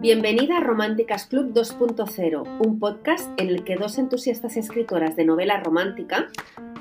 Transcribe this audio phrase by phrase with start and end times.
[0.00, 5.60] Bienvenida a Románticas Club 2.0, un podcast en el que dos entusiastas escritoras de novela
[5.60, 6.26] romántica,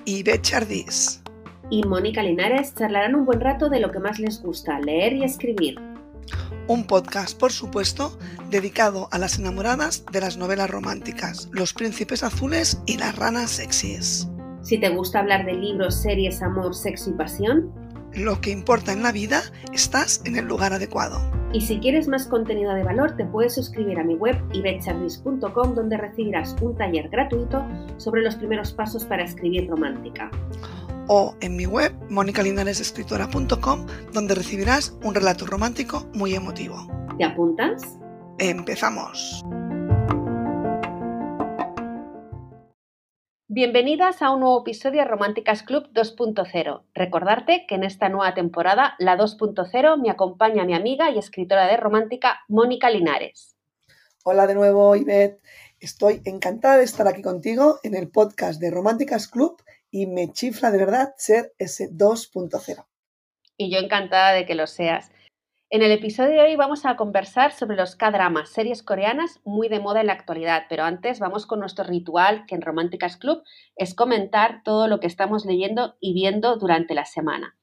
[0.05, 1.21] Ibe Chardis
[1.69, 5.23] y Mónica Linares charlarán un buen rato de lo que más les gusta, leer y
[5.23, 5.79] escribir.
[6.67, 8.17] Un podcast, por supuesto,
[8.49, 14.27] dedicado a las enamoradas de las novelas románticas, los príncipes azules y las ranas sexys.
[14.63, 17.71] Si te gusta hablar de libros, series, amor, sexo y pasión,
[18.13, 19.41] lo que importa en la vida,
[19.73, 21.19] estás en el lugar adecuado.
[21.51, 25.97] Y si quieres más contenido de valor, te puedes suscribir a mi web ibetcharlis.com donde
[25.97, 27.65] recibirás un taller gratuito
[27.97, 30.29] sobre los primeros pasos para escribir romántica.
[31.07, 36.87] O en mi web monicalinaresescritora.com donde recibirás un relato romántico muy emotivo.
[37.17, 37.97] ¿Te apuntas?
[38.37, 39.43] Empezamos.
[43.51, 46.83] Bienvenidas a un nuevo episodio de Románticas Club 2.0.
[46.93, 51.75] Recordarte que en esta nueva temporada, la 2.0, me acompaña mi amiga y escritora de
[51.75, 53.55] romántica, Mónica Linares.
[54.23, 55.41] Hola de nuevo, Ivette.
[55.79, 60.69] Estoy encantada de estar aquí contigo en el podcast de Románticas Club y me chifla
[60.69, 62.85] de verdad ser ese 2.0.
[63.57, 65.09] Y yo encantada de que lo seas.
[65.71, 69.79] En el episodio de hoy vamos a conversar sobre los K-dramas, series coreanas muy de
[69.79, 73.43] moda en la actualidad, pero antes vamos con nuestro ritual que en Románticas Club
[73.75, 77.55] es comentar todo lo que estamos leyendo y viendo durante la semana.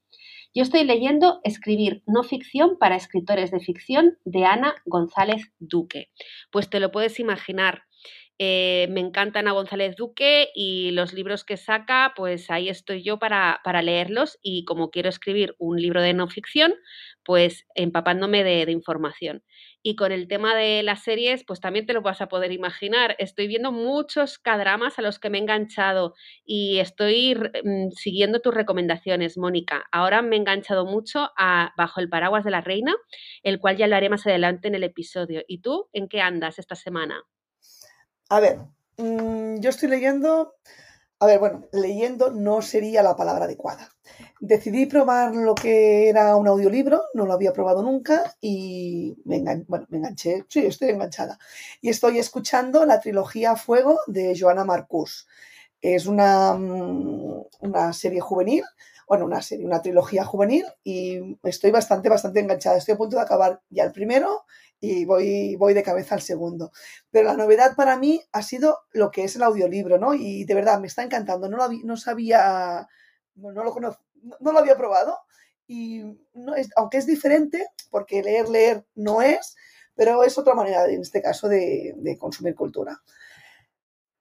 [0.54, 6.12] Yo estoy leyendo Escribir no ficción para escritores de ficción de Ana González Duque.
[6.52, 7.85] Pues te lo puedes imaginar,
[8.38, 13.18] eh, me encanta Ana González Duque y los libros que saca, pues ahí estoy yo
[13.18, 16.74] para, para, leerlos y como quiero escribir un libro de no ficción,
[17.24, 19.42] pues empapándome de, información.
[19.82, 23.16] Y con el tema de las series, pues también te lo vas a poder imaginar.
[23.18, 28.52] Estoy viendo muchos cadramas a los que me he enganchado y estoy mm, siguiendo tus
[28.52, 29.86] recomendaciones, Mónica.
[29.92, 32.94] Ahora me he enganchado mucho a Bajo el paraguas de la reina,
[33.42, 35.42] el cual ya lo haré más adelante en el episodio.
[35.48, 37.24] ¿Y tú en qué andas esta semana?
[38.28, 38.58] A ver,
[38.98, 40.54] mmm, yo estoy leyendo.
[41.20, 43.90] A ver, bueno, leyendo no sería la palabra adecuada.
[44.40, 49.86] Decidí probar lo que era un audiolibro, no lo había probado nunca y me, bueno,
[49.90, 51.38] me enganché, sí, estoy enganchada.
[51.80, 55.26] Y estoy escuchando la trilogía Fuego de Joana Marcus.
[55.80, 58.64] Es una, una serie juvenil,
[59.06, 62.76] bueno, una serie, una trilogía juvenil y estoy bastante, bastante enganchada.
[62.76, 64.44] Estoy a punto de acabar ya el primero
[64.80, 66.72] y voy, voy de cabeza al segundo.
[67.10, 70.14] Pero la novedad para mí ha sido lo que es el audiolibro, ¿no?
[70.14, 71.48] Y de verdad me está encantando.
[71.48, 72.88] No, lo, no sabía,
[73.36, 74.02] no, lo conozco,
[74.40, 75.18] no, lo había probado.
[75.68, 76.02] Y
[76.74, 79.56] aunque es diferente, porque leer, leer no es,
[79.94, 83.02] pero es otra manera, en este caso, de consumir cultura.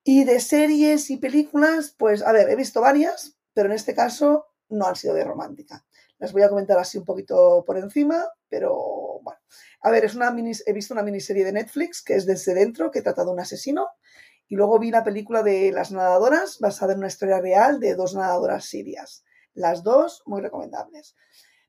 [0.04, 4.46] Y de series y películas, pues, a ver, he visto varias, pero en este caso
[4.70, 5.86] no han sido de romántica.
[6.18, 9.40] Las voy a comentar así un poquito por encima, pero bueno.
[9.82, 12.92] A ver, es una mini, he visto una miniserie de Netflix que es Desde Dentro,
[12.92, 13.88] que trata de un asesino.
[14.48, 18.16] Y luego vi la película de Las Nadadoras, basada en una historia real de dos
[18.16, 19.24] nadadoras sirias.
[19.54, 21.16] Las dos muy recomendables.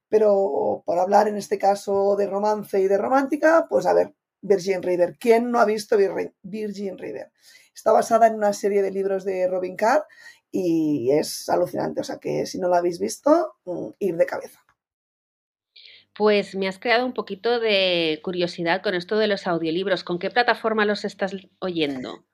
[0.08, 4.82] Pero por hablar en este caso de romance y de romántica, pues a ver, Virgin
[4.82, 5.16] River.
[5.18, 7.32] ¿Quién no ha visto Virgin River?
[7.74, 10.06] Está basada en una serie de libros de Robin Carr
[10.58, 12.00] y es alucinante.
[12.00, 13.56] O sea que si no la habéis visto,
[13.98, 14.64] ir de cabeza.
[16.16, 20.02] Pues me has creado un poquito de curiosidad con esto de los audiolibros.
[20.02, 22.24] ¿Con qué plataforma los estás oyendo?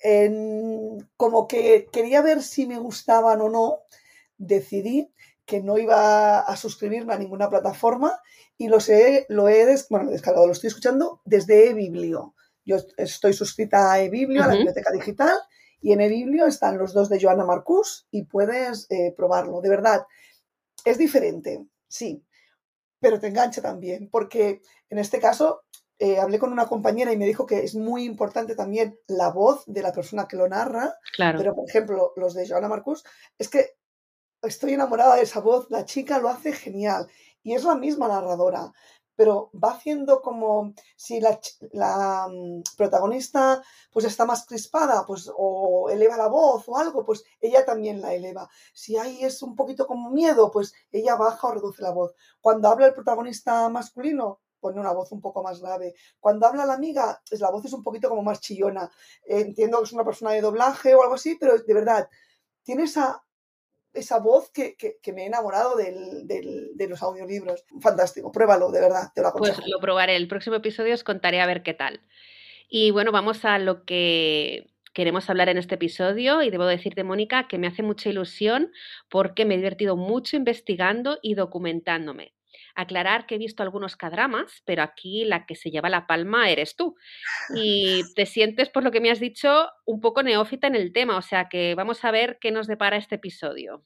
[0.00, 3.78] En, como que quería ver si me gustaban o no,
[4.36, 5.12] decidí
[5.46, 8.20] que no iba a suscribirme a ninguna plataforma
[8.58, 12.34] y los he, lo he des, bueno, descargado, lo estoy escuchando desde eBiblio.
[12.64, 14.46] Yo estoy suscrita a eBiblio, uh -huh.
[14.46, 15.36] a la biblioteca digital,
[15.84, 19.60] y en eBiblio están los dos de Joana Marcus y puedes eh, probarlo.
[19.60, 20.06] De verdad,
[20.82, 22.24] es diferente, sí,
[23.00, 25.64] pero te engancha también, porque en este caso
[25.98, 29.62] eh, hablé con una compañera y me dijo que es muy importante también la voz
[29.66, 31.38] de la persona que lo narra, claro.
[31.38, 33.04] pero por ejemplo los de Joana Marcus,
[33.36, 33.72] es que
[34.40, 37.08] estoy enamorada de esa voz, la chica lo hace genial
[37.42, 38.72] y es la misma narradora,
[39.16, 41.38] pero va haciendo como si la,
[41.72, 43.62] la um, protagonista
[43.92, 48.14] pues está más crispada pues o eleva la voz o algo, pues ella también la
[48.14, 48.48] eleva.
[48.72, 52.14] Si ahí es un poquito como miedo, pues ella baja o reduce la voz.
[52.40, 55.94] Cuando habla el protagonista masculino, pone una voz un poco más grave.
[56.18, 58.90] Cuando habla la amiga, pues la voz es un poquito como más chillona.
[59.26, 62.08] Entiendo que es una persona de doblaje o algo así, pero de verdad,
[62.62, 63.22] tiene esa
[63.94, 67.64] esa voz que, que, me he enamorado del, del, de los audiolibros.
[67.80, 69.32] Fantástico, pruébalo, de verdad, te lo.
[69.32, 72.00] Pues lo probaré, el próximo episodio os contaré a ver qué tal.
[72.68, 77.48] Y bueno, vamos a lo que queremos hablar en este episodio y debo decirte, Mónica,
[77.48, 78.72] que me hace mucha ilusión
[79.08, 82.32] porque me he divertido mucho investigando y documentándome.
[82.74, 86.76] Aclarar que he visto algunos cadramas, pero aquí la que se lleva la palma eres
[86.76, 86.96] tú.
[87.54, 91.16] Y te sientes, por lo que me has dicho, un poco neófita en el tema,
[91.16, 93.82] o sea que vamos a ver qué nos depara este episodio.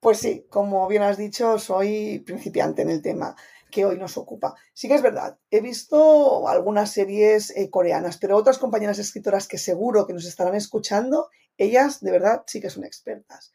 [0.00, 3.34] Pues sí, como bien has dicho, soy principiante en el tema
[3.74, 4.54] que hoy nos ocupa.
[4.72, 9.58] Sí que es verdad, he visto algunas series eh, coreanas, pero otras compañeras escritoras que
[9.58, 11.28] seguro que nos estarán escuchando,
[11.58, 13.50] ellas de verdad sí que son expertas.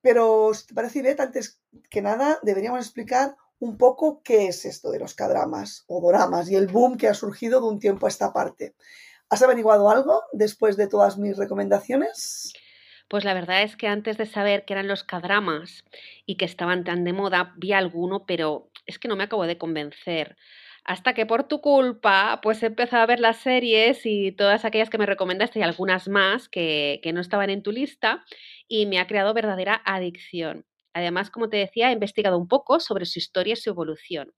[0.00, 1.60] Pero, si te parece, Ivette, antes
[1.90, 6.56] que nada, deberíamos explicar un poco qué es esto de los cadramas o doramas y
[6.56, 8.74] el boom que ha surgido de un tiempo a esta parte.
[9.30, 12.52] ¿Has averiguado algo después de todas mis recomendaciones?
[13.08, 15.84] Pues la verdad es que antes de saber qué eran los cadramas
[16.26, 19.58] y que estaban tan de moda, vi alguno, pero es que no me acabo de
[19.58, 20.36] convencer.
[20.84, 24.96] Hasta que por tu culpa, pues he a ver las series y todas aquellas que
[24.96, 28.24] me recomendaste y algunas más que, que no estaban en tu lista
[28.68, 30.66] y me ha creado verdadera adicción.
[30.94, 34.32] Además, como te decía, he investigado un poco sobre su historia y su evolución.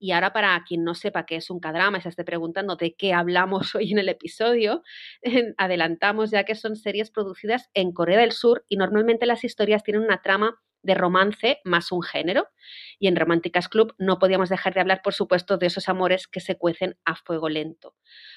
[0.00, 2.94] Y ahora, para quien no sepa qué es un cadrama y se esté preguntando de
[2.94, 4.82] qué hablamos hoy en el episodio,
[5.58, 10.02] adelantamos ya que son series producidas en Corea del Sur y normalmente las historias tienen
[10.02, 12.48] una trama de romance más un género.
[12.98, 16.40] Y en Románticas Club no podíamos dejar de hablar, por supuesto, de esos amores que
[16.40, 17.94] se cuecen a fuego lento,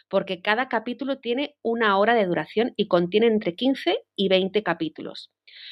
[0.10, 5.32] porque cada capítulo tiene una hora de duración y contiene entre 15 y 20 capítulos.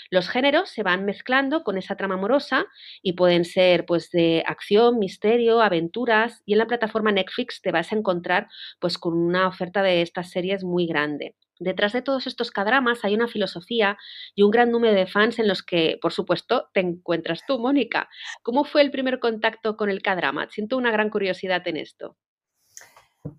[0.10, 2.66] Los géneros se van mezclando con esa trama amorosa
[3.01, 7.92] y pueden ser pues de acción, misterio, aventuras y en la plataforma Netflix te vas
[7.92, 8.48] a encontrar
[8.80, 11.36] pues con una oferta de estas series muy grande.
[11.60, 13.98] Detrás de todos estos cadramas hay una filosofía
[14.34, 18.10] y un gran número de fans en los que, por supuesto, te encuentras tú, Mónica.
[18.42, 20.50] ¿Cómo fue el primer contacto con el cadrama?
[20.50, 22.16] Siento una gran curiosidad en esto.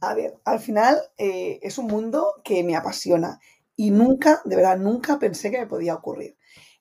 [0.00, 3.40] A ver, al final eh, es un mundo que me apasiona
[3.74, 6.36] y nunca, de verdad, nunca pensé que me podía ocurrir.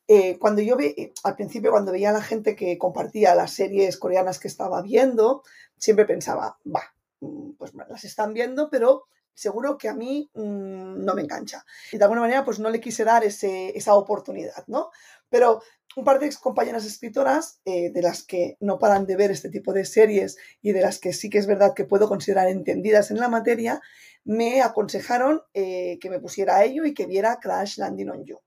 [0.06, 3.96] Eh, cuando yo vi, al principio, cuando veía a la gente que compartía las series
[3.96, 5.44] coreanas que estaba viendo,
[5.78, 6.82] siempre pensaba, va,
[7.22, 11.66] mm, pues las están viendo, pero seguro que a mí mm, no me engancha.
[11.92, 14.90] Y de alguna manera, pues no le quise dar esa oportunidad, ¿no?
[15.30, 15.62] Pero
[15.96, 19.50] un par de ex compañeras escritoras, eh, de las que no paran de ver este
[19.50, 23.12] tipo de series y de las que sí que es verdad que puedo considerar entendidas
[23.12, 23.82] en la materia,
[24.24, 28.40] me aconsejaron eh, que me pusiera a ello y que viera Crash Landing on You.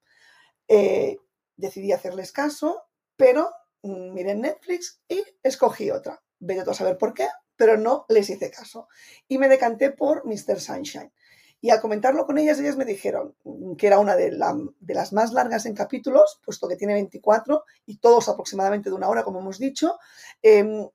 [0.68, 1.18] Eh,
[1.56, 2.84] decidí hacerles caso,
[3.16, 3.50] pero
[3.82, 6.22] mm, miré Netflix y escogí otra.
[6.38, 7.26] Vete a saber por qué,
[7.62, 8.88] pero no les hice caso.
[9.28, 10.58] Y me decanté por Mr.
[10.58, 11.12] Sunshine.
[11.60, 13.36] Y al comentarlo con ellas, ellas me dijeron
[13.78, 18.28] que era una de, las más largas en capítulos, puesto que tiene 24 y todos
[18.28, 19.96] aproximadamente de una hora, como hemos dicho.
[20.42, 20.88] Em,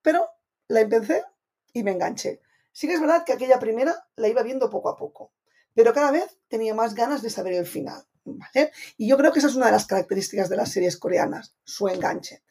[0.00, 0.28] pero
[0.68, 1.24] la empecé
[1.72, 2.40] y me enganché.
[2.70, 5.32] Sí que es verdad que aquella primera la iba viendo poco a poco,
[5.74, 8.06] pero cada vez tenía más ganas de saber el final.
[8.96, 11.88] Y yo creo que esa es una de las características de las series coreanas, su
[11.88, 12.44] enganche.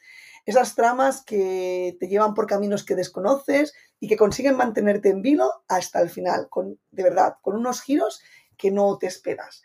[0.46, 5.64] Esas tramas que te llevan por caminos que desconoces y que consiguen mantenerte en vilo
[5.68, 8.22] hasta el final, con, de verdad, con unos giros
[8.58, 9.64] que no te esperas.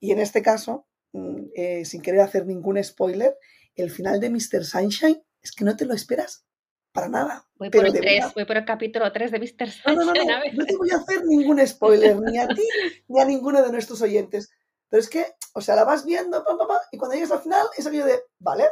[0.00, 3.36] Y en este caso, mm, eh, sin querer hacer ningún spoiler,
[3.74, 4.64] el final de Mr.
[4.64, 6.44] Sunshine es que no te lo esperas
[6.92, 7.46] para nada.
[7.56, 7.92] Voy por, el,
[8.34, 9.70] voy por el capítulo 3 de Mr.
[9.70, 9.94] Sunshine.
[9.94, 12.62] No, no, no, no, no te voy a hacer ningún spoiler, ni a ti
[13.08, 14.50] ni a ninguno de nuestros oyentes.
[14.88, 16.44] Pero es que, o sea, la vas viendo,
[16.90, 18.64] y cuando llegas al final es aquello de, vale,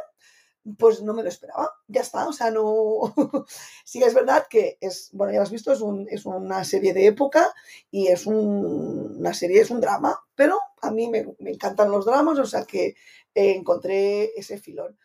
[0.75, 3.13] pues no me lo esperaba, ya está, o sea, no...
[3.85, 7.07] sí es verdad que es, bueno, ya lo has visto, es, es una serie de
[7.07, 7.53] época
[7.91, 12.45] y es una serie, es un drama, pero a mí me, encantan los dramas, o
[12.45, 12.95] sea que
[13.33, 14.97] encontré ese filón.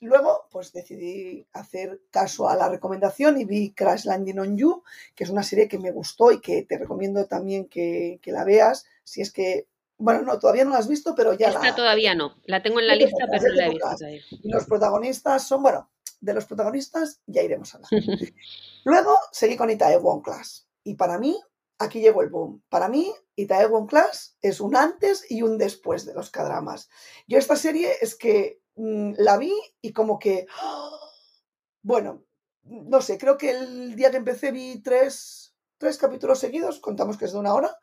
[0.00, 4.82] Luego, pues decidí hacer caso a la recomendación y vi Crash Landing on You,
[5.14, 8.42] que es una serie que me gustó y que te recomiendo también que, que la
[8.42, 9.68] veas, si es que
[10.02, 12.34] bueno, no, todavía no la has visto, pero ya Esta todavía no.
[12.44, 15.90] La tengo en la lista, pero no la he visto Y los protagonistas son, bueno,
[16.20, 17.90] de los protagonistas ya iremos a hablar.
[18.84, 20.68] Luego seguí con Itaewon Class.
[20.82, 21.40] Y para mí,
[21.78, 22.64] aquí llegó el boom.
[22.68, 26.90] Para mí, Itaewon Class es un antes y un después de los cadramas.
[27.28, 30.46] Yo esta serie es que mm, la vi y como que,
[31.82, 32.24] bueno,
[32.64, 37.26] no sé, creo que el día que empecé vi tres, tres capítulos seguidos, contamos que
[37.26, 37.76] es de una hora,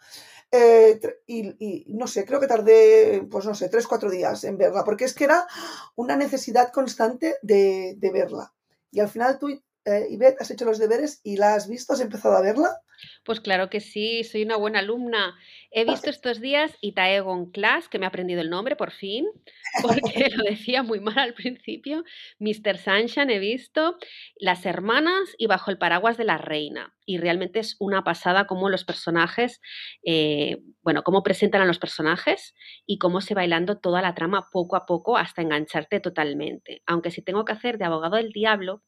[0.51, 4.83] eh, y, no sé, creo que tardé, pues no sé, tres, cuatro días en verla,
[4.83, 5.47] porque es que era
[5.95, 8.53] una necesidad constante de, verla.
[8.91, 9.49] Y al final tú,
[9.85, 12.81] eh, Ivette, has hecho los deberes y la has visto, has empezado a verla.
[13.29, 15.37] Pues claro que sí, soy una buena alumna.
[15.69, 19.27] He visto estos días Itaegon Class, que me ha aprendido el nombre por fin,
[19.83, 22.03] porque lo decía muy mal al principio.
[22.39, 22.79] Mr.
[22.79, 23.97] Sunshine he visto,
[24.35, 26.95] Las Hermanas y Bajo el Paraguas de la Reina.
[27.05, 29.61] Y realmente es una pasada cómo los personajes,
[30.03, 32.55] eh, bueno, cómo presentan a los personajes
[32.87, 36.81] y cómo se va bailando toda la trama poco a poco hasta engancharte totalmente.
[36.87, 38.83] Aunque si tengo que hacer de abogado del diablo,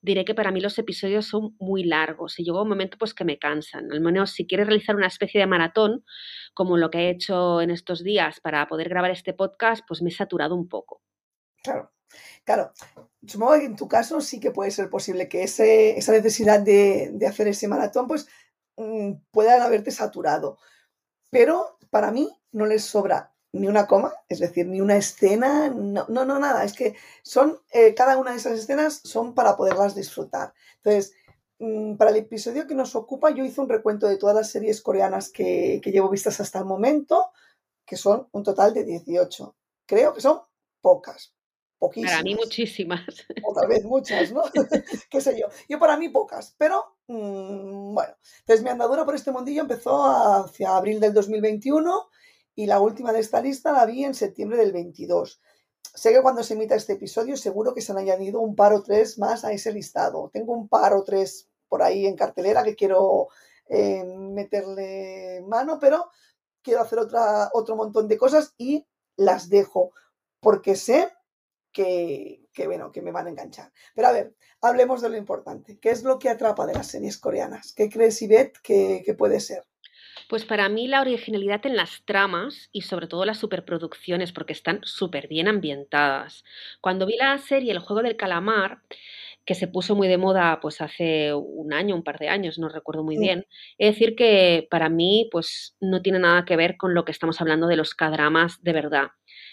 [0.00, 3.24] diré que para mí los episodios son muy largos y llega un momento pues que
[3.24, 3.81] me cansan.
[3.90, 6.04] Al menos si quieres realizar una especie de maratón,
[6.54, 10.10] como lo que he hecho en estos días para poder grabar este podcast, pues me
[10.10, 11.02] he saturado un poco.
[11.62, 11.92] Claro,
[12.44, 12.72] claro.
[13.26, 17.48] Supongo que en tu caso sí que puede ser posible que esa necesidad de, hacer
[17.48, 18.28] ese maratón pues
[18.76, 20.58] mm, pueda haberte saturado.
[21.30, 26.06] Pero para mí no les sobra ni una coma, es decir, ni una escena, no,
[26.08, 30.54] no, nada, es que son, eh, cada una de esas escenas son para poderlas disfrutar.
[30.76, 31.14] Entonces,
[31.96, 35.30] para el episodio que nos ocupa, yo hice un recuento de todas las series coreanas
[35.30, 37.30] que, llevo vistas hasta el momento,
[37.86, 39.54] que son un total de 18.
[39.86, 40.40] Creo que son
[40.80, 41.34] pocas,
[41.78, 42.14] poquísimas.
[42.14, 43.02] Para mí muchísimas.
[43.44, 44.42] O tal vez muchas, ¿no?
[45.10, 45.46] Qué sé yo.
[45.68, 48.14] Yo para mí pocas, pero mm, bueno.
[48.40, 52.08] Entonces mi andadura por este mundillo empezó hacia abril del 2021
[52.56, 55.40] y la última de esta lista la vi en septiembre del 22.
[55.94, 58.82] Sé que cuando se emita este episodio seguro que se han añadido un par o
[58.82, 60.30] tres más a ese listado.
[60.32, 63.28] Tengo un par o tres por ahí en cartelera que quiero
[63.66, 66.10] eh, meterle mano, pero
[66.60, 68.86] quiero hacer otra, otro montón de cosas y
[69.16, 69.94] las dejo
[70.38, 71.10] porque sé
[71.72, 73.72] que, bueno, que me van a enganchar.
[73.94, 75.78] Pero a ver, hablemos de lo importante.
[75.78, 77.72] ¿Qué es lo que atrapa de las series coreanas?
[77.72, 79.64] ¿Qué crees, Ivette, que, que puede ser?
[80.28, 84.80] Pues para mí la originalidad en las tramas y sobre todo las superproducciones, porque están
[84.82, 86.44] súper bien ambientadas.
[86.82, 88.82] Cuando vi la serie El juego del calamar,
[89.44, 92.68] que se puso muy de moda pues hace un año, un par de años, no
[92.68, 93.46] recuerdo muy bien.
[93.78, 97.40] Es decir que para mí pues no tiene nada que ver con lo que estamos
[97.40, 99.08] hablando de los cadramas de verdad.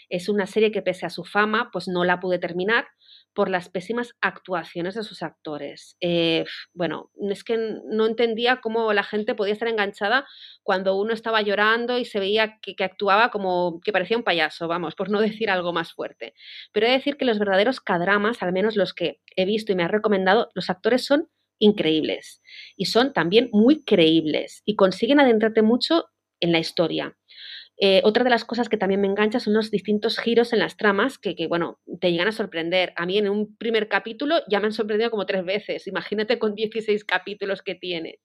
[0.10, 2.88] Es una serie que pese a su fama pues no la pude terminar
[3.34, 5.96] por las pésimas actuaciones de sus actores.
[6.02, 10.26] Eh, bueno, es que no entendía cómo la gente podía estar enganchada
[10.64, 14.96] cuando uno estaba llorando y se veía que, actuaba como que parecía un payaso, vamos,
[14.96, 16.34] por no decir algo más fuerte.
[16.72, 19.76] Pero he de decir que los verdaderos cadramas, al menos los que he visto y
[19.76, 22.42] me ha recomendado, los actores son increíbles
[22.76, 26.06] y son también muy creíbles y consiguen adentrarte mucho
[26.40, 27.16] en la historia.
[27.82, 30.76] Eh, otra de las cosas que también me engancha son los distintos giros en las
[30.76, 32.92] tramas que, bueno, te llegan a sorprender.
[32.98, 35.88] A mí en un primer capítulo ya me han sorprendido como tres veces.
[35.88, 38.20] Imagínate con 16 capítulos que tiene.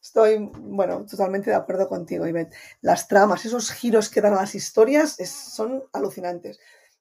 [0.00, 2.54] Estoy, bueno, totalmente de acuerdo contigo, Ivette.
[2.80, 6.58] Las tramas, esos giros que dan a las historias son alucinantes.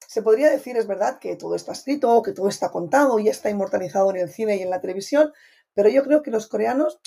[0.08, 3.50] Se podría decir, es verdad, que todo está escrito, que todo está contado y está
[3.50, 5.32] inmortalizado en el cine y en la televisión,
[5.74, 7.00] pero yo creo que los coreanos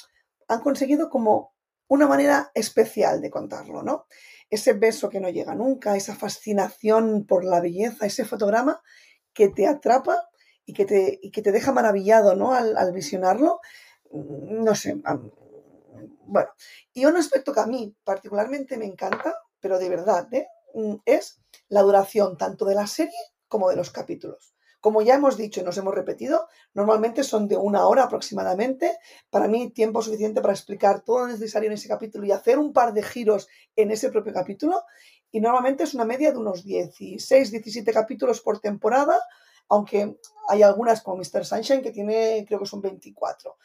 [0.49, 1.55] han conseguido como
[1.87, 4.07] una manera especial de contarlo, ¿no?
[4.51, 8.81] Ese beso que no llega nunca, esa fascinación por la belleza, ese fotograma
[9.33, 10.29] que te atrapa
[10.65, 12.55] y que te, que te deja maravillado ¿no?
[12.55, 13.61] al, visionarlo.
[14.13, 14.97] No sé,
[16.27, 16.49] bueno,
[16.93, 20.47] y un aspecto que a mí particularmente me encanta, pero de verdad, ¿eh?
[21.05, 24.54] es la duración tanto de la serie como de los capítulos.
[24.85, 28.99] Como ya hemos dicho y nos hemos repetido, normalmente son de una hora aproximadamente.
[29.31, 32.75] Para mí, tiempo suficiente para explicar todo lo necesario en ese capítulo y hacer un
[32.75, 34.83] par de giros en ese propio capítulo.
[35.31, 39.19] Y normalmente es una media de unos 16, 17 capítulos por temporada,
[39.71, 40.19] aunque
[40.51, 41.47] hay algunas como Mr.
[41.47, 43.57] Sunshine que tiene, creo que son 24.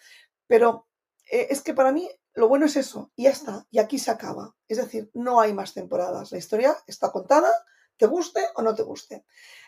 [0.47, 0.87] Pero
[1.29, 4.11] eh, es que para mí lo bueno es eso, y ya está, y aquí se
[4.11, 4.55] acaba.
[4.69, 6.31] Es decir, no hay más temporadas.
[6.31, 7.51] La historia está contada,
[7.99, 9.25] te guste o no te guste.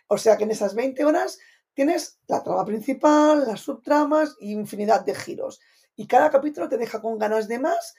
[0.08, 1.38] O sea que en esas 20 horas
[1.74, 5.60] tienes la trama principal, las subtramas y infinidad de giros.
[5.96, 7.94] Y cada capítulo te deja con ganas de más,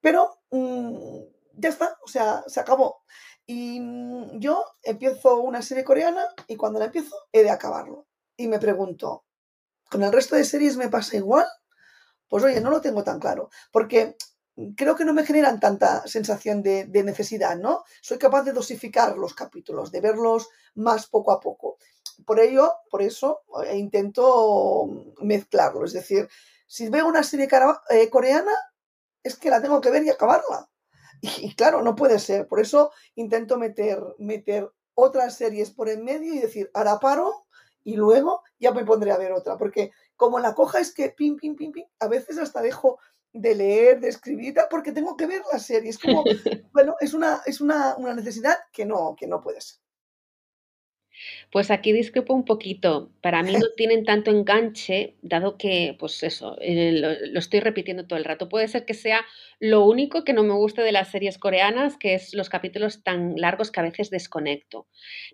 [0.00, 1.20] pero mm,
[1.54, 3.02] ya está, o sea, se acabó.
[3.46, 8.06] Y mm, yo empiezo una serie coreana y cuando la empiezo he de acabarlo.
[8.36, 9.24] Y me pregunto,
[9.90, 11.46] ¿con el resto de series me pasa igual?
[12.28, 14.16] Pues oye, no lo tengo tan claro, porque
[14.76, 17.84] creo que no me generan tanta sensación de, necesidad, ¿no?
[18.00, 21.78] Soy capaz de dosificar los capítulos, de verlos más poco a poco.
[22.24, 25.84] Por ello, por eso, eh, intento mezclarlo.
[25.84, 26.28] Es decir,
[26.66, 27.48] si veo una serie
[27.90, 28.52] eh, coreana,
[29.22, 30.68] es que la tengo que ver y acabarla.
[31.22, 32.46] Y, claro, no puede ser.
[32.46, 34.02] Por eso intento meter,
[34.94, 37.46] otras series por en medio y decir, ahora paro
[37.82, 39.56] y luego ya me pondré a ver otra.
[39.56, 42.98] Porque como la coja es que pim, pim, pim, pim, a veces hasta dejo
[43.32, 45.90] de leer, de escribir, porque tengo que ver la serie.
[45.90, 46.24] Es como,
[46.72, 49.78] bueno, es una, es una, necesidad que no, que no puede ser.
[51.50, 53.10] Pues aquí discrepo un poquito.
[53.20, 58.18] Para mí no tienen tanto enganche, dado que, pues eso, eh, lo, estoy repitiendo todo
[58.18, 58.48] el rato.
[58.48, 59.24] Puede ser que sea
[59.58, 63.36] lo único que no me gusta de las series coreanas, que es los capítulos tan
[63.36, 64.86] largos que a veces desconecto.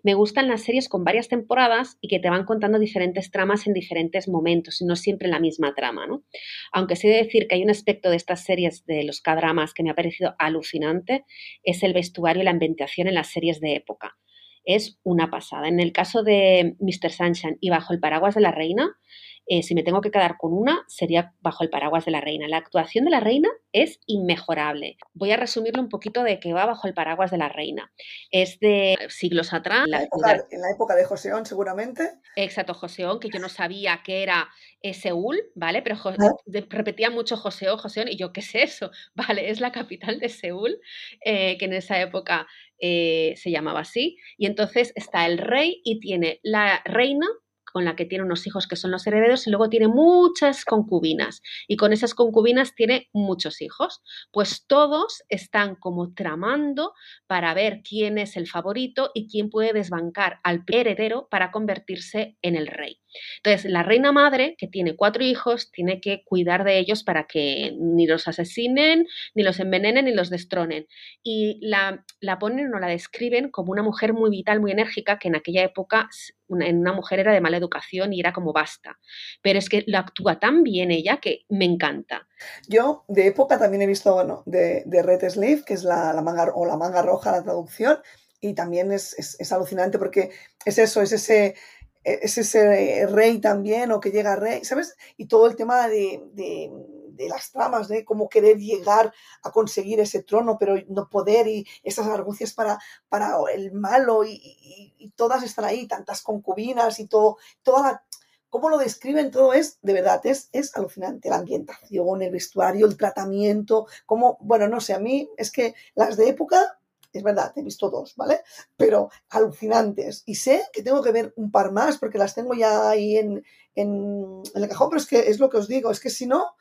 [0.03, 3.73] Me gustan las series con varias temporadas y que te van contando diferentes tramas en
[3.73, 6.23] diferentes momentos y no siempre la misma trama, ¿no?
[6.71, 9.83] Aunque sí de decir que hay un aspecto de estas series de los K-dramas que
[9.83, 11.25] me ha parecido alucinante,
[11.63, 14.17] es el vestuario y la ambientación en las series de época
[14.65, 15.67] es una pasada.
[15.67, 17.11] En el caso de Mr.
[17.11, 18.97] Sunshine y Bajo el paraguas de la reina,
[19.45, 22.47] eh, si me tengo que quedar con una, sería bajo el paraguas de la reina.
[22.47, 24.97] La actuación de la reina es inmejorable.
[25.13, 27.91] Voy a resumirlo un poquito de que va bajo el paraguas de la reina.
[28.31, 29.85] Es de siglos atrás.
[29.87, 32.09] La época, en la época de Joseón, seguramente.
[32.37, 34.47] Exacto, Joseón, que yo no sabía que era
[34.81, 35.81] eh, Seúl, ¿vale?
[35.81, 36.35] Pero ah.
[36.69, 38.91] repetía mucho Joseón, Joseón, y yo, ¿qué es eso?
[39.15, 40.79] Vale, es la capital de Seúl,
[41.25, 42.47] eh, que en esa época
[42.79, 44.17] se llamaba así.
[44.37, 47.27] Y entonces está el rey y tiene la reina
[47.73, 51.41] con la que tiene unos hijos que son los herederos y luego tiene muchas concubinas
[51.67, 54.01] y con esas concubinas tiene muchos hijos.
[54.31, 56.93] Pues todos están como tramando
[57.27, 62.55] para ver quién es el favorito y quién puede desbancar al heredero para convertirse en
[62.55, 63.02] el rey.
[63.37, 67.75] Entonces, la reina madre, que tiene cuatro hijos, tiene que cuidar de ellos para que
[67.79, 70.87] ni los asesinen, ni los envenenen, ni los destronen.
[71.23, 75.27] Y la, la ponen o la describen como una mujer muy vital, muy enérgica, que
[75.27, 76.09] en aquella época
[76.47, 78.99] una, una mujer era de mala educación y era como basta.
[79.41, 82.27] Pero es que lo actúa tan bien ella que me encanta.
[82.67, 86.21] Yo de época también he visto, bueno, de, de Red Sleeve, que es la, la,
[86.21, 87.99] manga o la manga roja, la traducción,
[88.41, 90.31] y también es, es alucinante porque
[90.65, 91.55] es eso, es ese
[92.03, 94.95] es ese rey también o que llega rey, ¿sabes?
[95.17, 100.23] Y todo el tema de, de, las tramas, de cómo querer llegar a conseguir ese
[100.23, 105.87] trono, pero no poder y esas argucias para, para el malo y, todas están ahí,
[105.87, 108.03] tantas concubinas y todo, toda la...
[108.49, 111.29] Cómo lo describen todo es, de verdad, es, es alucinante.
[111.29, 116.17] La ambientación, el vestuario, el tratamiento, como, bueno, no sé, a mí es que las
[116.17, 116.77] de época
[117.13, 118.41] es verdad, he visto dos, ¿vale?
[118.75, 120.23] Pero alucinantes.
[120.25, 123.43] Y sé que tengo que ver un par más porque las tengo ya ahí en,
[123.75, 126.55] en, el cajón, pero es que es lo que os digo, es que si no,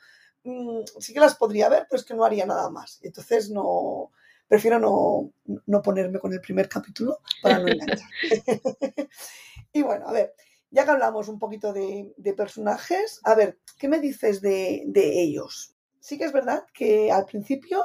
[0.45, 3.01] mm, sí que las podría ver, pero es que no haría nada más.
[3.03, 4.13] Entonces no,
[4.47, 5.33] prefiero no,
[5.67, 8.09] no ponerme con el primer capítulo para no enganchar.
[9.73, 10.35] y bueno, a ver,
[10.71, 15.23] ya que hablamos un poquito de, de personajes, a ver, ¿qué me dices de, de
[15.23, 15.75] ellos?
[16.01, 17.85] Sí que es verdad que al principio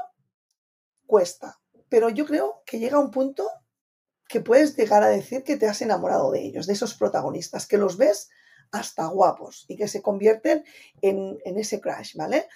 [1.05, 3.47] cuesta, pero yo creo que llega un punto
[4.27, 7.77] que puedes llegar a decir que te has enamorado de ellos, de esos protagonistas, que
[7.77, 8.29] los ves
[8.71, 10.65] hasta guapos y que se convierten
[11.01, 12.47] en, ese crash, ¿vale?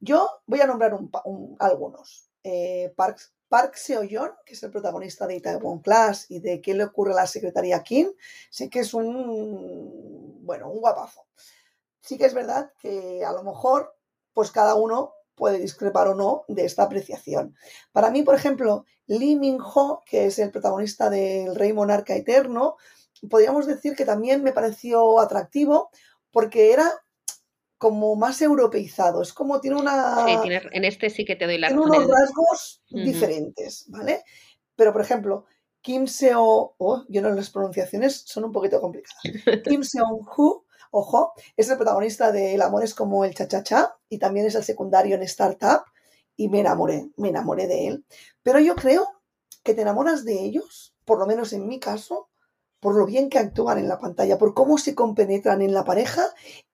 [0.00, 0.98] Yo voy a nombrar
[1.58, 2.30] algunos.
[2.42, 6.84] Eh, Park, Park Seo-yeon, que es el protagonista de Itaewon Class y de qué le
[6.84, 8.10] ocurre a la secretaria Kim,
[8.50, 11.26] sé que es un, bueno, un guapazo.
[12.00, 13.94] Sí que es verdad que a lo mejor,
[14.32, 17.56] pues cada uno puede discrepar o no de esta apreciación.
[17.92, 22.76] Para mí, por ejemplo, Lee Min-ho, que es el protagonista del Rey Monarca Eterno,
[23.30, 25.90] podríamos decir que también me pareció atractivo
[26.30, 26.92] porque era
[27.78, 29.22] como más europeizado.
[29.22, 30.26] Es como tiene una.
[30.26, 34.24] Sí, en este sí que te doy la Tiene unos rasgos diferentes, ¿vale?
[34.76, 35.46] Pero, por ejemplo,
[35.80, 36.74] Kim Seo.
[36.76, 39.22] Oh, yo no las pronunciaciones son un poquito complicadas.
[39.64, 44.46] Kim Seon-hu Ojo, es el protagonista de El amor es como el cha-cha-cha y también
[44.46, 45.82] es el secundario en Startup
[46.36, 48.04] y me enamoré, me enamoré de él.
[48.42, 49.08] Pero yo creo
[49.62, 52.28] que te enamoras de ellos, por lo menos en mi caso,
[52.80, 56.24] por lo bien que actúan en la pantalla, por cómo se compenetran en la pareja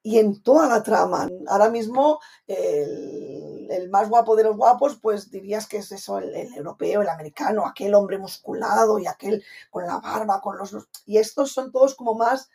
[0.02, 1.28] y en toda la trama.
[1.48, 6.54] Ahora mismo el, más guapo de los guapos, pues dirías que es eso, el, el,
[6.54, 10.76] europeo, el americano, aquel hombre musculado y aquel con la barba, con los...
[11.06, 12.50] Y estos son todos como más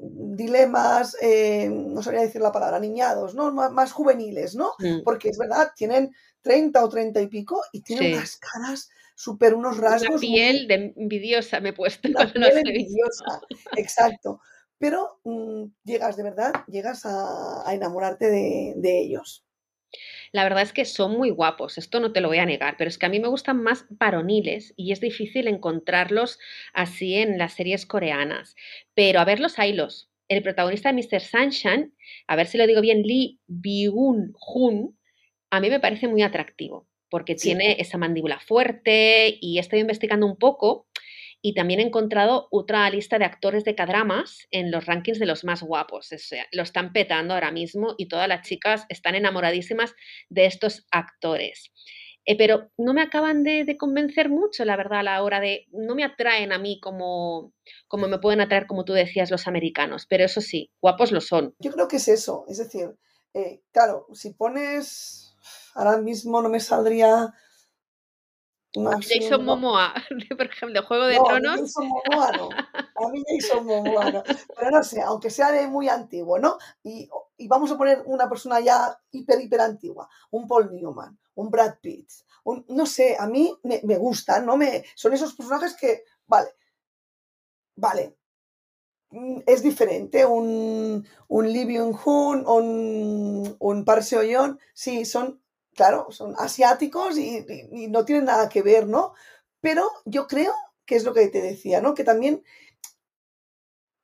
[0.00, 3.52] dilemas, eh, no sabría decir la palabra, niñados, ¿no?
[3.52, 4.72] más juveniles, ¿no?
[4.78, 5.02] Mm.
[5.04, 6.12] Porque es verdad, tienen
[6.42, 10.10] 30 o 30 y pico y tienen unas caras súper, unos rasgos.
[10.10, 12.08] Una piel de envidiosa me he puesto.
[12.68, 13.40] envidiosa,
[13.76, 14.40] exacto.
[14.78, 19.45] Pero mm, llegas de verdad, llegas a, enamorarte de ellos.
[20.32, 22.88] La verdad es que son muy guapos, esto no te lo voy a negar, pero
[22.88, 26.38] es que a mí me gustan más varoniles y es difícil encontrarlos
[26.72, 28.56] así en las series coreanas.
[28.94, 30.10] Pero a ver los haylos.
[30.28, 31.20] El protagonista de Mr.
[31.20, 31.94] Sunshine,
[32.26, 34.98] a ver si lo digo bien, Lee Byung-hun,
[35.50, 40.36] a mí me parece muy atractivo porque tiene esa mandíbula fuerte y estoy investigando un
[40.36, 40.88] poco
[41.42, 45.44] y también he encontrado otra lista de actores de cadramas en los rankings de los
[45.44, 46.10] más guapos.
[46.12, 49.94] O sea, lo están petando ahora mismo y todas las chicas están enamoradísimas
[50.28, 51.72] de estos actores.
[52.24, 55.94] eh, pero no me acaban de, convencer mucho, la verdad, a la hora de, no
[55.94, 57.52] me atraen a mí como,
[57.86, 61.54] como me pueden atraer, como tú decías, los americanos, pero eso sí, guapos lo son.
[61.60, 62.96] Yo creo que es eso, es decir,
[63.32, 65.36] eh, claro, si pones,
[65.74, 67.32] ahora mismo no me saldría
[68.76, 69.94] a mí Jason Momoa,
[70.36, 71.52] por ejemplo, Juego de Tronos.
[71.52, 72.48] A mí Jason Momoa no.
[72.50, 74.22] A mí Jason Momoa no.
[74.56, 76.58] Pero no sé, aunque sea de muy antiguo, ¿no?
[76.82, 77.08] Y,
[77.38, 80.08] y, vamos a poner una persona ya hiper, hiper antigua.
[80.30, 82.10] Un Paul Newman, un Brad Pitt.
[82.44, 84.56] Un, no sé, a mí me, me gustan, ¿no?
[84.56, 86.50] Me, son esos personajes que, vale,
[87.76, 88.16] vale,
[89.10, 90.26] mm, es diferente.
[90.26, 95.40] Un, un Lee Byung-hun, un, un Park Seo-yeon, sí, son
[95.76, 97.44] claro, son asiáticos y,
[97.88, 99.12] no tienen nada que ver, ¿no?
[99.60, 101.94] Pero yo creo que es lo que te decía, ¿no?
[101.94, 102.42] Que también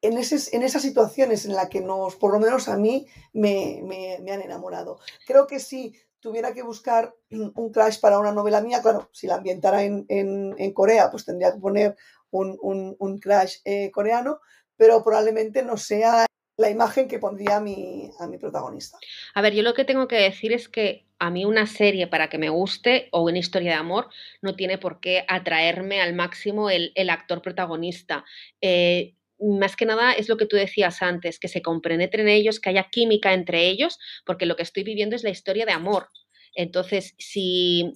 [0.02, 4.42] en, en esas situaciones en las que nos, por lo menos a mí, me, han
[4.42, 4.98] enamorado.
[5.26, 9.36] Creo que si tuviera que buscar un crash para una novela mía, claro, si la
[9.36, 11.96] ambientara en, Corea, pues tendría que poner
[12.30, 12.58] un,
[12.98, 14.40] un, crash eh, coreano,
[14.76, 18.98] pero probablemente no sea la imagen que pondría a mi, a mi protagonista.
[19.34, 22.28] A ver, yo lo que tengo que decir es que a mí una serie para
[22.28, 24.08] que me guste o una historia de amor
[24.40, 28.24] no tiene por qué atraerme al máximo el, actor protagonista.
[28.60, 32.70] Eh, más que nada es lo que tú decías antes, que se compenetren ellos, que
[32.70, 36.08] haya química entre ellos, porque lo que estoy viviendo es la historia de amor.
[36.54, 37.92] Entonces, si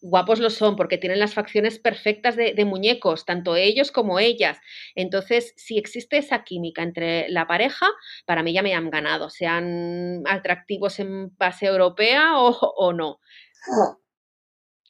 [0.00, 4.58] guapos lo son porque tienen las facciones perfectas de, muñecos, tanto ellos como ellas.
[4.94, 7.86] Entonces, si existe esa química entre la pareja,
[8.26, 13.20] para mí ya me han ganado, sean atractivos en base europea o, no.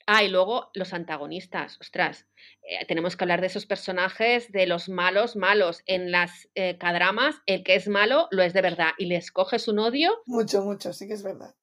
[0.07, 2.27] Ah, y luego los antagonistas, ostras,
[2.63, 5.83] eh, tenemos que hablar de esos personajes, de los malos, malos.
[5.85, 9.69] En las eh, cadramas, el que es malo lo es de verdad y les coges
[9.69, 10.11] un odio.
[10.25, 11.55] Mucho, mucho, sí que es verdad.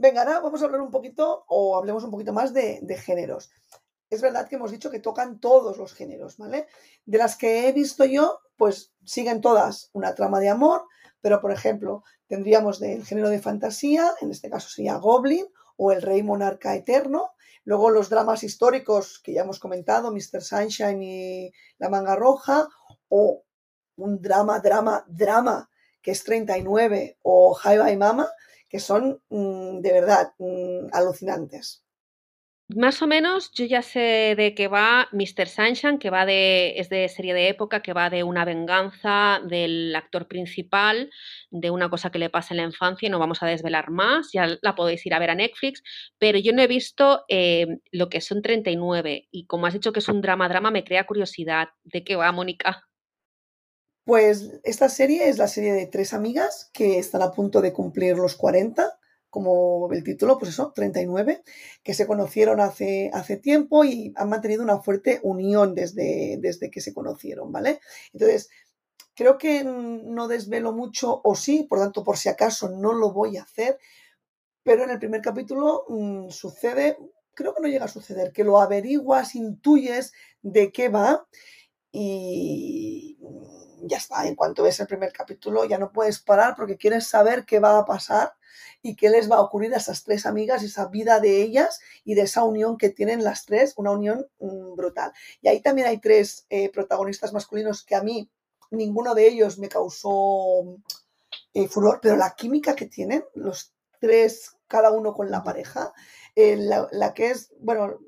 [0.00, 3.50] Venga, ahora vamos a hablar un poquito o hablemos un poquito más de, géneros.
[4.08, 6.68] Es verdad que hemos dicho que tocan todos los géneros, ¿vale?
[7.04, 10.84] De las que he visto yo, pues siguen todas una trama de amor,
[11.20, 16.02] pero por ejemplo, tendríamos del género de fantasía, en este caso sería Goblin o El
[16.02, 17.32] Rey Monarca Eterno.
[17.64, 20.42] Luego los dramas históricos que ya hemos comentado, Mr.
[20.42, 22.68] Sunshine y La Manga Roja,
[23.08, 23.42] o
[23.96, 25.68] un drama, drama, drama,
[26.00, 28.30] que es 39, o High by Mama,
[28.68, 31.84] que son mm, de verdad mm, alucinantes.
[32.70, 35.48] Más o menos yo ya sé de qué va Mr.
[35.48, 39.96] Sunshine, que va de, es de serie de época, que va de una venganza del
[39.96, 41.10] actor principal,
[41.50, 44.32] de una cosa que le pasa en la infancia y no vamos a desvelar más,
[44.34, 45.82] ya la podéis ir a ver a Netflix,
[46.18, 50.00] pero yo no he visto eh, lo que son 39 y como has dicho que
[50.00, 51.68] es un drama-drama, me crea curiosidad.
[51.84, 52.87] ¿De qué va, Mónica?
[54.08, 58.16] Pues esta serie es la serie de tres amigas que están a punto de cumplir
[58.16, 61.42] los 40, como el título, pues eso, 39,
[61.82, 66.80] que se conocieron hace, hace tiempo y han mantenido una fuerte unión desde, desde que
[66.80, 67.80] se conocieron, ¿vale?
[68.14, 68.48] Entonces,
[69.14, 73.36] creo que no desvelo mucho, o sí, por tanto, por si acaso no lo voy
[73.36, 73.78] a hacer,
[74.62, 76.96] pero en el primer capítulo mm, sucede,
[77.34, 81.28] creo que no llega a suceder, que lo averiguas, intuyes de qué va
[81.92, 83.18] y
[83.82, 87.44] ya está, en cuanto ves el primer capítulo ya no puedes parar porque quieres saber
[87.44, 88.34] qué va a pasar
[88.82, 92.14] y qué les va a ocurrir a esas tres amigas, esa vida de ellas y
[92.14, 95.12] de esa unión que tienen las tres, una unión mm, brutal.
[95.40, 98.30] Y ahí también hay tres eh, protagonistas masculinos que a mí
[98.70, 100.76] ninguno de ellos me causó
[101.54, 105.92] eh, furor, pero la química que tienen los tres, cada uno con la pareja,
[106.36, 107.98] eh, la que es, bueno,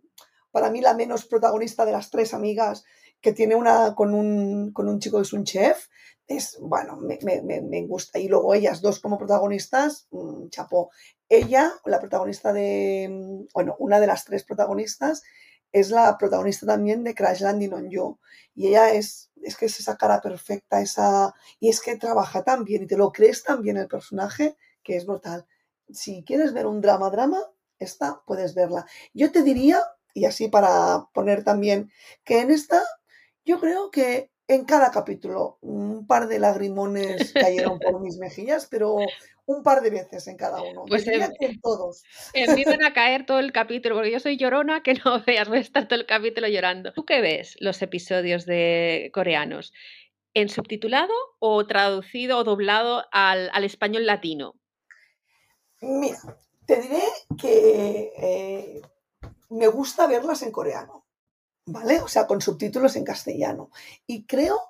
[0.53, 2.85] para mí la menos protagonista de las tres amigas
[3.21, 5.89] que tiene una con un, con un chico que es un chef,
[6.27, 8.19] es, bueno, me, me, gusta.
[8.19, 10.91] Y luego ellas dos como protagonistas, mm, chapó.
[11.29, 15.23] Ella, la protagonista de, mm, bueno, una de las tres protagonistas,
[15.73, 18.19] es la protagonista también de Crash Landing on You.
[18.55, 22.65] Y ella es, es que es esa cara perfecta, esa, y es que trabaja tan
[22.65, 25.47] bien y te lo crees tan bien el personaje que es brutal.
[25.91, 27.41] Si quieres ver un drama, drama,
[27.79, 28.87] esta puedes verla.
[29.15, 29.81] Yo te diría,
[30.15, 31.91] y así para poner también,
[32.25, 32.83] que en esta
[33.45, 38.97] yo creo que en cada capítulo un par de lagrimones cayeron por mis mejillas, pero
[39.47, 40.85] un par de veces en cada uno.
[40.87, 42.05] Pues en, todos.
[42.35, 45.61] Empiezan a caer todo el capítulo, porque yo soy llorona, que no veas, voy a
[45.61, 46.93] estar todo el capítulo llorando.
[46.93, 49.73] ¿Tú qué ves los episodios de coreanos?
[50.35, 54.55] ¿En subtitulado o traducido o doblado al, español latino?
[55.81, 56.19] Mira,
[56.67, 57.03] te diré
[57.41, 58.83] que eh,
[59.49, 61.05] me gusta verlas en coreano.
[61.71, 62.01] ¿Vale?
[62.01, 63.71] O sea, con subtítulos en castellano.
[64.07, 64.61] Y creo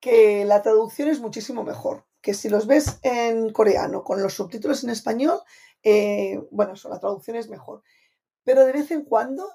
[0.00, 4.84] que la traducción es muchísimo mejor, que si los ves en coreano con los subtítulos
[4.84, 5.40] en español,
[5.82, 7.82] eh, bueno, eso, la traducción es mejor.
[8.44, 9.46] pero de vez en cuando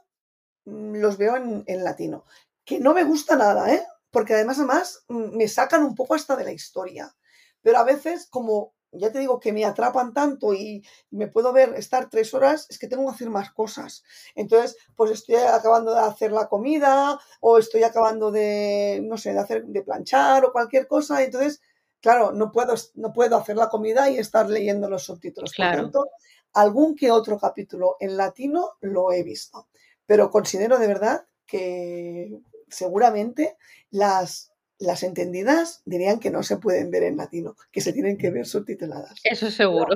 [0.65, 2.25] mm, los veo en, en latino,
[2.63, 3.85] que no me gusta nada, ¿eh?
[4.11, 7.15] porque además, además mm, me sacan un poco hasta de la historia.
[7.61, 11.73] Pero a veces, como ya te digo que me atrapan tanto y me puedo ver
[11.75, 14.03] estar tres horas, es que tengo que hacer más cosas.
[14.35, 19.39] Entonces, pues estoy acabando de hacer la comida o estoy acabando de, no sé, de
[19.39, 21.23] hacer, de planchar o cualquier cosa.
[21.23, 21.61] Entonces,
[22.01, 25.53] claro, no puedo, no puedo hacer la comida y estar leyendo los subtítulos.
[25.55, 26.09] Por tanto,
[26.53, 29.67] algún que otro capítulo en latino lo he visto.
[30.05, 33.57] Pero considero de verdad que seguramente
[33.91, 38.29] las, las entendidas dirían que no se pueden ver en latino, que se tienen que
[38.29, 39.19] ver subtituladas.
[39.23, 39.95] Eso seguro.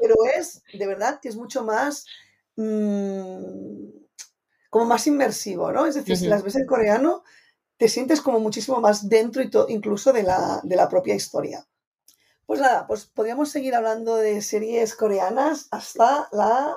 [0.00, 2.06] Pero, es, de verdad, que es mucho más,
[2.56, 3.38] mm,
[4.70, 5.86] como más inmersivo, ¿no?
[5.86, 7.24] Es decir, si las ves en coreano,
[7.76, 11.66] te sientes como muchísimo más dentro y incluso de la, de la propia historia.
[12.46, 16.76] Pues nada, pues podríamos seguir hablando de series coreanas hasta la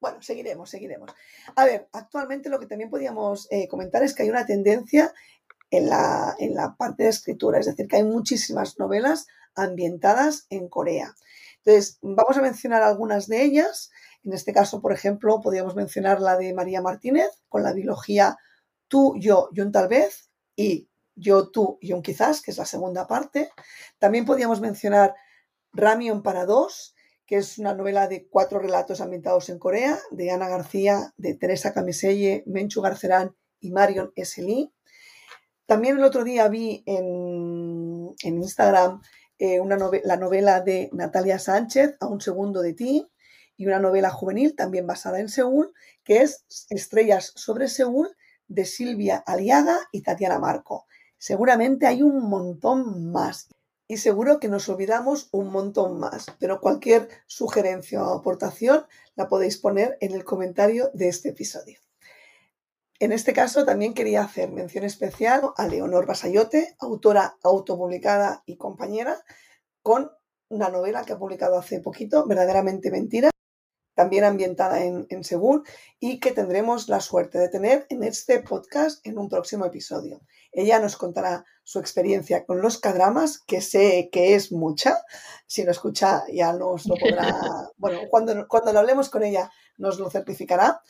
[0.00, 1.10] bueno, seguiremos, seguiremos.
[1.54, 5.12] A ver, actualmente lo que también podríamos eh, comentar es que hay una tendencia
[5.70, 10.68] en la, en la parte de escritura, es decir, que hay muchísimas novelas ambientadas en
[10.68, 11.14] Corea.
[11.64, 13.90] Entonces, vamos a mencionar algunas de ellas.
[14.24, 18.36] En este caso, por ejemplo, podríamos mencionar la de María Martínez con la biología
[18.88, 22.64] Tú, yo y un tal vez y Yo, tú y un quizás, que es la
[22.64, 23.50] segunda parte.
[23.98, 25.14] También podríamos mencionar
[25.72, 26.94] Ramion para dos,
[27.26, 31.72] que es una novela de cuatro relatos ambientados en Corea, de Ana García, de Teresa
[31.72, 34.42] Camiselle, Menchu Garcerán y Marion S.
[34.42, 34.72] Lee.
[35.70, 39.00] También el otro día vi en, Instagram
[39.38, 39.60] eh,
[40.02, 43.08] la novela de Natalia Sánchez, A un segundo de ti,
[43.56, 48.08] y una novela juvenil también basada en Seúl, que es Estrellas sobre Seúl,
[48.48, 50.86] de Silvia Aliaga y Tatiana Marco.
[51.18, 53.46] Seguramente hay un montón más
[53.86, 59.56] y seguro que nos olvidamos un montón más, pero cualquier sugerencia o aportación la podéis
[59.56, 61.78] poner en el comentario de este episodio.
[63.02, 69.24] En este caso también quería hacer mención especial a Leonor Basayote, autora autopublicada y compañera,
[69.82, 70.10] con
[70.50, 73.30] una novela que ha publicado hace poquito, Verdaderamente Mentira,
[73.94, 75.66] también ambientada en, en Seúl
[75.98, 80.20] y que tendremos la suerte de tener en este podcast en un próximo episodio.
[80.52, 84.98] Ella nos contará su experiencia con los cadramas, que sé que es mucha.
[85.46, 87.34] Si lo escucha ya nos lo podrá,
[87.78, 90.82] bueno, cuando, cuando lo hablemos con ella nos lo certificará.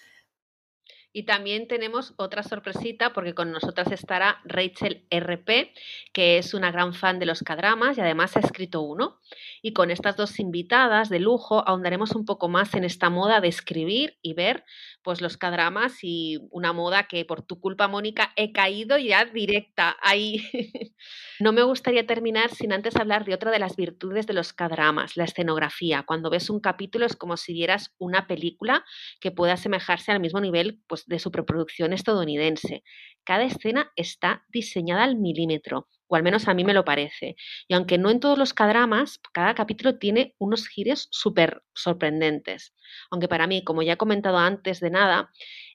[1.12, 5.72] Y también tenemos otra sorpresita porque con nosotras estará Rachel RP,
[6.12, 9.18] que es una gran fan de los cadramas y además ha escrito uno.
[9.60, 13.48] Y con estas dos invitadas de lujo ahondaremos un poco más en esta moda de
[13.48, 14.64] escribir y ver
[15.02, 19.96] pues los cadramas y una moda que por tu culpa, Mónica, he caído ya directa
[20.02, 20.44] ahí.
[21.40, 25.16] no me gustaría terminar sin antes hablar de otra de las virtudes de los cadramas,
[25.16, 26.04] la escenografía.
[26.04, 28.84] Cuando ves un capítulo es como si vieras una película
[29.20, 32.82] que pueda asemejarse al mismo nivel pues, de su preproducción estadounidense.
[33.24, 37.36] Cada escena está diseñada al milímetro, o al menos a mí me lo parece.
[37.68, 42.74] Y aunque no en todos los cadramas, cada capítulo tiene unos giros súper sorprendentes.
[43.10, 45.30] Aunque para mí, como ya he comentado antes de nada,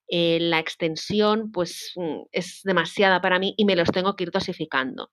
[0.08, 4.32] eh, la extensión pues mm, es demasiada para mí y me los tengo que ir
[4.32, 5.10] dosificando.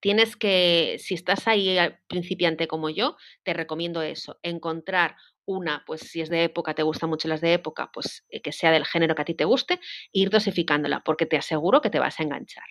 [0.00, 1.76] Tienes que, si estás ahí
[2.08, 7.08] principiante como yo, te recomiendo eso, encontrar una, pues si es de época, te gustan
[7.08, 9.74] mucho las de época, pues eh, que sea del género que a ti te guste,
[9.74, 9.80] e
[10.12, 12.64] ir dosificándola, porque te aseguro que te vas a enganchar.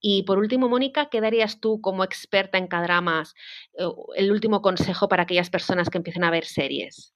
[0.00, 3.34] Y por último, Mónica, ¿qué darías tú como experta en cadramas
[3.78, 3.84] eh,
[4.16, 7.14] el último consejo para aquellas personas que empiecen a ver series?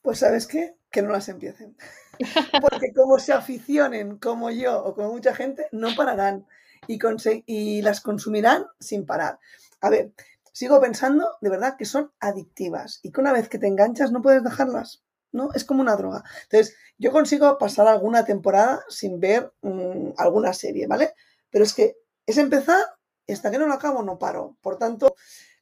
[0.00, 1.76] Pues sabes qué, que no las empiecen.
[2.62, 6.46] Porque como se aficionen como yo o como mucha gente, no pararán
[6.86, 9.38] y, las consumirán sin parar.
[9.80, 10.12] A ver,
[10.52, 14.22] sigo pensando de verdad que son adictivas y que una vez que te enganchas no
[14.22, 15.02] puedes dejarlas.
[15.32, 15.50] ¿no?
[15.54, 16.24] Es como una droga.
[16.44, 21.12] Entonces, yo consigo pasar alguna temporada sin ver mm, alguna serie, ¿vale?
[21.50, 22.82] Pero es que es empezar
[23.26, 24.56] y hasta que no lo acabo no paro.
[24.62, 25.14] Por tanto,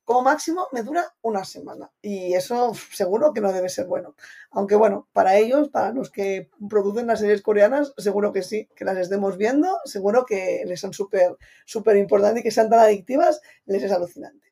[0.05, 4.15] como máximo me dura una semana y eso seguro que no debe ser bueno.
[4.51, 8.85] Aunque bueno, para ellos, para los que producen las series coreanas, seguro que sí, que
[8.85, 13.41] las estemos viendo, seguro que les son súper, súper importantes y que sean tan adictivas,
[13.67, 14.45] les es alucinante.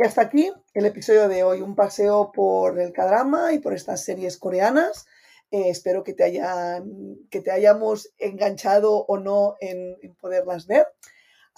[0.00, 4.02] Y hasta aquí el episodio de hoy, un paseo por el cadrama y por estas
[4.02, 5.06] series coreanas.
[5.50, 10.86] Eh, espero que te, hayan, que te hayamos enganchado o no en, poderlas ver.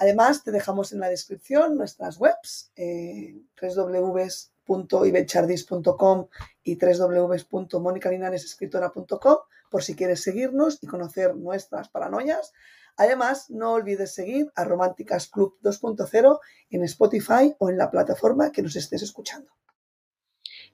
[0.02, 3.36] Además, te dejamos en la descripción nuestras webs, eh,
[4.66, 6.26] www.ibechardis.com
[6.64, 9.36] y www.monicalinaresescritora.com
[9.70, 12.52] por si quieres seguirnos y conocer nuestras paranoias.
[12.96, 18.62] Además, no olvides seguir a Románticas Club 2.0 en Spotify o en la plataforma que
[18.62, 19.52] nos estés escuchando.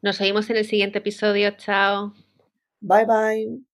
[0.00, 1.50] Nos seguimos en el siguiente episodio.
[1.50, 2.14] Chao.
[2.80, 3.67] Bye bye.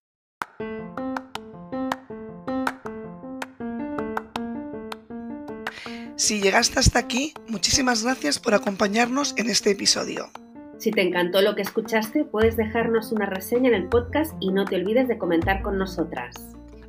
[6.16, 10.30] Si llegaste hasta aquí, muchísimas gracias por acompañarnos en este episodio.
[10.78, 14.64] Si te encantó lo que escuchaste, puedes dejarnos una reseña en el podcast y no
[14.64, 16.36] te olvides de comentar con nosotras.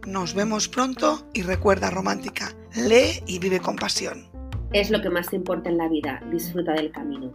[0.06, 4.28] Nos vemos pronto y recuerda romántica, lee y vive con pasión.
[4.74, 7.34] Es lo que más importa en la vida, disfruta del camino.